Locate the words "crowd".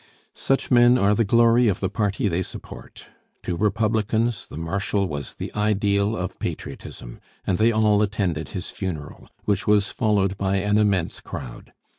11.19-11.73